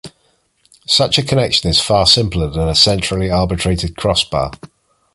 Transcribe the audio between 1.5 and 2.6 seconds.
is far simpler